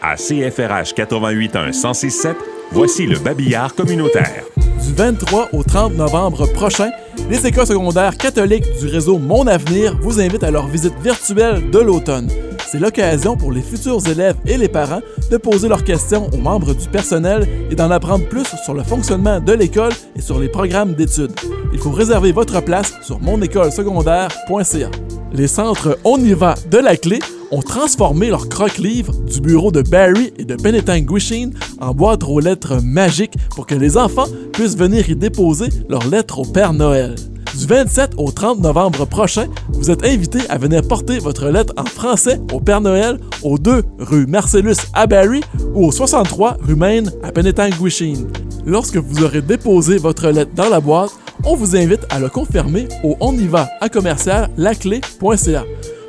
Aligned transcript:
À 0.00 0.14
CFRH 0.14 0.94
881 0.96 1.66
1067, 1.72 2.36
voici 2.70 3.06
le 3.06 3.18
babillard 3.18 3.74
communautaire. 3.74 4.44
Du 4.56 4.94
23 4.94 5.48
au 5.52 5.64
30 5.64 5.94
novembre 5.94 6.46
prochain, 6.52 6.90
les 7.28 7.44
écoles 7.46 7.66
secondaires 7.66 8.16
catholiques 8.16 8.66
du 8.80 8.86
réseau 8.86 9.18
Mon 9.18 9.46
Avenir 9.48 9.98
vous 10.00 10.20
invitent 10.20 10.44
à 10.44 10.52
leur 10.52 10.68
visite 10.68 10.94
virtuelle 11.02 11.68
de 11.70 11.78
l'automne. 11.80 12.28
C'est 12.70 12.78
l'occasion 12.78 13.36
pour 13.36 13.50
les 13.50 13.62
futurs 13.62 14.06
élèves 14.06 14.36
et 14.46 14.56
les 14.56 14.68
parents 14.68 15.00
de 15.32 15.36
poser 15.36 15.68
leurs 15.68 15.82
questions 15.82 16.28
aux 16.32 16.36
membres 16.36 16.74
du 16.74 16.86
personnel 16.88 17.48
et 17.70 17.74
d'en 17.74 17.90
apprendre 17.90 18.28
plus 18.28 18.46
sur 18.64 18.74
le 18.74 18.84
fonctionnement 18.84 19.40
de 19.40 19.52
l'école 19.52 19.92
et 20.14 20.20
sur 20.20 20.38
les 20.38 20.48
programmes 20.48 20.94
d'études. 20.94 21.32
Il 21.72 21.78
faut 21.80 21.90
réserver 21.90 22.30
votre 22.30 22.62
place 22.62 22.92
sur 23.02 23.18
monécolesecondaire.ca. 23.20 24.90
Les 25.32 25.48
centres 25.48 25.98
On 26.04 26.18
y 26.18 26.34
va 26.34 26.54
de 26.70 26.78
la 26.78 26.96
clé 26.96 27.18
ont 27.50 27.62
transformé 27.62 28.28
leur 28.28 28.48
croque-livre 28.48 29.12
du 29.26 29.40
bureau 29.40 29.70
de 29.70 29.82
Barry 29.82 30.32
et 30.38 30.44
de 30.44 30.56
Benetton 30.56 30.98
Guishin 30.98 31.50
en 31.80 31.94
boîte 31.94 32.24
aux 32.24 32.40
lettres 32.40 32.80
magiques 32.82 33.34
pour 33.54 33.66
que 33.66 33.74
les 33.74 33.96
enfants 33.96 34.26
puissent 34.52 34.76
venir 34.76 35.08
y 35.08 35.16
déposer 35.16 35.68
leurs 35.88 36.06
lettres 36.06 36.38
au 36.38 36.44
Père 36.44 36.72
Noël. 36.72 37.14
Du 37.58 37.66
27 37.66 38.12
au 38.18 38.30
30 38.30 38.60
novembre 38.60 39.04
prochain, 39.04 39.46
vous 39.72 39.90
êtes 39.90 40.04
invité 40.04 40.40
à 40.48 40.58
venir 40.58 40.86
porter 40.86 41.18
votre 41.18 41.48
lettre 41.48 41.72
en 41.76 41.84
français 41.84 42.40
au 42.52 42.60
Père 42.60 42.80
Noël 42.80 43.18
au 43.42 43.58
2 43.58 43.82
rue 43.98 44.26
Marcellus 44.26 44.76
à 44.94 45.06
Barry 45.06 45.40
ou 45.74 45.86
au 45.86 45.92
63 45.92 46.58
rue 46.60 46.76
Maine 46.76 47.10
à 47.22 47.32
Benetton 47.32 47.70
Guishin. 47.80 48.26
Lorsque 48.64 48.96
vous 48.96 49.24
aurez 49.24 49.42
déposé 49.42 49.98
votre 49.98 50.28
lettre 50.28 50.52
dans 50.54 50.68
la 50.68 50.80
boîte, 50.80 51.10
on 51.44 51.56
vous 51.56 51.76
invite 51.76 52.06
à 52.10 52.18
le 52.18 52.28
confirmer 52.28 52.88
au 53.02 53.16
on 53.20 53.32
y 53.32 53.46
va 53.46 53.68
à 53.80 53.88
commercial 53.88 54.50
laclé.ca. 54.56 55.64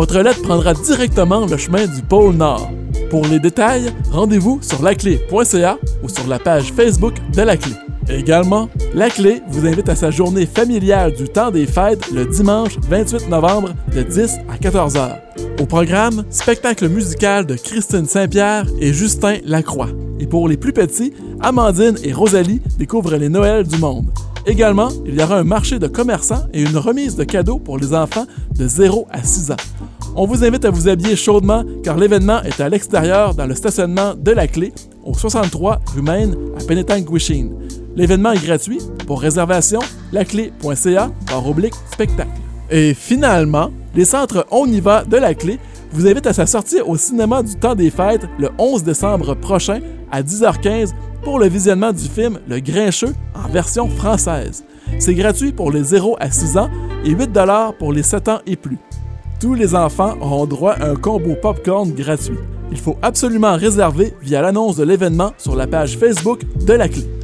Votre 0.00 0.20
lettre 0.20 0.40
prendra 0.40 0.72
directement 0.72 1.44
le 1.44 1.58
chemin 1.58 1.86
du 1.86 2.00
pôle 2.00 2.34
Nord. 2.34 2.70
Pour 3.10 3.26
les 3.26 3.38
détails, 3.38 3.92
rendez-vous 4.10 4.58
sur 4.62 4.82
laclé.ca 4.82 5.76
ou 6.02 6.08
sur 6.08 6.26
la 6.26 6.38
page 6.38 6.72
Facebook 6.72 7.16
de 7.34 7.42
La 7.42 7.58
Clé. 7.58 7.74
Également, 8.08 8.70
La 8.94 9.10
Clé 9.10 9.42
vous 9.48 9.66
invite 9.66 9.90
à 9.90 9.94
sa 9.94 10.10
journée 10.10 10.46
familiale 10.46 11.12
du 11.12 11.28
temps 11.28 11.50
des 11.50 11.66
fêtes 11.66 12.10
le 12.12 12.24
dimanche 12.24 12.78
28 12.88 13.28
novembre 13.28 13.74
de 13.94 14.02
10 14.02 14.38
à 14.48 14.56
14 14.56 14.94
h. 14.94 15.18
Au 15.60 15.66
programme, 15.66 16.24
spectacle 16.30 16.88
musical 16.88 17.44
de 17.44 17.56
Christine 17.56 18.06
Saint-Pierre 18.06 18.64
et 18.80 18.94
Justin 18.94 19.36
Lacroix. 19.44 19.90
Et 20.18 20.26
pour 20.26 20.48
les 20.48 20.56
plus 20.56 20.72
petits, 20.72 21.12
Amandine 21.40 21.98
et 22.02 22.14
Rosalie 22.14 22.62
découvrent 22.78 23.16
les 23.16 23.28
Noëls 23.28 23.68
du 23.68 23.76
monde. 23.76 24.10
Également, 24.46 24.88
il 25.04 25.14
y 25.14 25.22
aura 25.22 25.36
un 25.36 25.44
marché 25.44 25.78
de 25.78 25.86
commerçants 25.88 26.44
et 26.54 26.62
une 26.62 26.78
remise 26.78 27.16
de 27.16 27.24
cadeaux 27.24 27.58
pour 27.58 27.76
les 27.76 27.94
enfants 27.94 28.26
de 28.54 28.66
0 28.66 29.06
à 29.10 29.22
6 29.22 29.50
ans. 29.50 29.56
On 30.16 30.26
vous 30.26 30.44
invite 30.44 30.64
à 30.64 30.70
vous 30.70 30.88
habiller 30.88 31.14
chaudement 31.14 31.64
car 31.84 31.96
l'événement 31.96 32.42
est 32.42 32.60
à 32.60 32.68
l'extérieur 32.68 33.34
dans 33.34 33.46
le 33.46 33.54
stationnement 33.54 34.14
de 34.14 34.32
la 34.32 34.48
clé 34.48 34.72
au 35.04 35.14
63 35.14 35.80
rue 35.94 36.02
Maine 36.02 36.34
à 36.58 36.64
Penetanguishing. 36.64 37.52
L'événement 37.94 38.32
est 38.32 38.44
gratuit. 38.44 38.80
Pour 39.06 39.20
réservation, 39.20 39.80
laclé.ca 40.12 41.10
par 41.26 41.46
oblique 41.48 41.74
spectacle. 41.92 42.30
Et 42.70 42.94
finalement, 42.94 43.70
les 43.94 44.04
centres 44.04 44.46
On 44.50 44.66
y 44.66 44.80
va 44.80 45.04
de 45.04 45.16
la 45.16 45.34
clé 45.34 45.58
vous 45.92 46.06
invitent 46.06 46.26
à 46.26 46.32
sa 46.32 46.46
sortie 46.46 46.80
au 46.80 46.96
cinéma 46.96 47.42
du 47.42 47.54
temps 47.56 47.74
des 47.74 47.90
fêtes 47.90 48.26
le 48.38 48.50
11 48.58 48.84
décembre 48.84 49.34
prochain 49.34 49.80
à 50.10 50.22
10h15 50.22 50.90
pour 51.22 51.38
le 51.38 51.48
visionnement 51.48 51.92
du 51.92 52.08
film 52.08 52.38
Le 52.48 52.60
Grincheux 52.60 53.14
en 53.34 53.48
version 53.48 53.88
française. 53.88 54.64
C'est 54.98 55.14
gratuit 55.14 55.52
pour 55.52 55.70
les 55.70 55.84
0 55.84 56.16
à 56.20 56.30
6 56.30 56.58
ans 56.58 56.70
et 57.04 57.10
8 57.10 57.30
pour 57.78 57.92
les 57.92 58.02
7 58.02 58.28
ans 58.28 58.40
et 58.46 58.56
plus. 58.56 58.78
Tous 59.40 59.54
les 59.54 59.74
enfants 59.74 60.18
auront 60.20 60.44
droit 60.44 60.72
à 60.72 60.90
un 60.90 60.96
combo 60.96 61.34
popcorn 61.34 61.92
gratuit. 61.92 62.36
Il 62.70 62.78
faut 62.78 62.98
absolument 63.00 63.56
réserver 63.56 64.12
via 64.20 64.42
l'annonce 64.42 64.76
de 64.76 64.84
l'événement 64.84 65.32
sur 65.38 65.56
la 65.56 65.66
page 65.66 65.96
Facebook 65.96 66.40
de 66.66 66.74
la 66.74 66.90
clé. 66.90 67.19